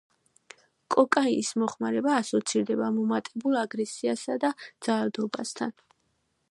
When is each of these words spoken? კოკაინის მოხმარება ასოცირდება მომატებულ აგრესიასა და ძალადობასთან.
კოკაინის 0.95 1.51
მოხმარება 1.63 2.15
ასოცირდება 2.21 2.89
მომატებულ 2.97 3.61
აგრესიასა 3.65 4.41
და 4.47 4.53
ძალადობასთან. 4.89 5.77